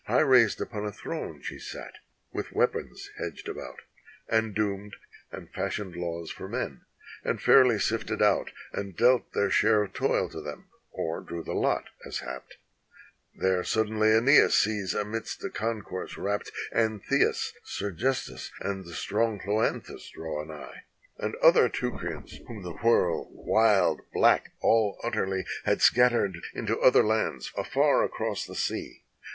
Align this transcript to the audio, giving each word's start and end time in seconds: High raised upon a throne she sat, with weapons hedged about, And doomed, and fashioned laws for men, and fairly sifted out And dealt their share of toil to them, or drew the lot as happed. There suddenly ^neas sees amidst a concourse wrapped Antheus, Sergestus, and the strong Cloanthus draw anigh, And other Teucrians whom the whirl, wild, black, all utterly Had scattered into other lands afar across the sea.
High 0.07 0.21
raised 0.21 0.59
upon 0.59 0.83
a 0.83 0.91
throne 0.91 1.43
she 1.43 1.59
sat, 1.59 1.99
with 2.33 2.53
weapons 2.53 3.11
hedged 3.19 3.47
about, 3.47 3.81
And 4.27 4.55
doomed, 4.55 4.95
and 5.31 5.53
fashioned 5.53 5.95
laws 5.95 6.31
for 6.31 6.47
men, 6.49 6.81
and 7.23 7.39
fairly 7.39 7.77
sifted 7.77 8.19
out 8.19 8.51
And 8.73 8.97
dealt 8.97 9.31
their 9.33 9.51
share 9.51 9.83
of 9.83 9.93
toil 9.93 10.27
to 10.29 10.41
them, 10.41 10.69
or 10.89 11.21
drew 11.21 11.43
the 11.43 11.53
lot 11.53 11.89
as 12.03 12.17
happed. 12.21 12.55
There 13.35 13.63
suddenly 13.63 14.07
^neas 14.07 14.53
sees 14.53 14.95
amidst 14.95 15.43
a 15.43 15.51
concourse 15.51 16.17
wrapped 16.17 16.51
Antheus, 16.73 17.53
Sergestus, 17.63 18.49
and 18.59 18.85
the 18.85 18.95
strong 18.95 19.37
Cloanthus 19.39 20.09
draw 20.13 20.41
anigh, 20.41 20.81
And 21.19 21.35
other 21.43 21.69
Teucrians 21.69 22.37
whom 22.47 22.63
the 22.63 22.73
whirl, 22.73 23.29
wild, 23.31 24.01
black, 24.11 24.53
all 24.61 24.97
utterly 25.03 25.45
Had 25.65 25.83
scattered 25.83 26.39
into 26.55 26.79
other 26.79 27.03
lands 27.03 27.51
afar 27.55 28.03
across 28.03 28.47
the 28.47 28.55
sea. 28.55 29.03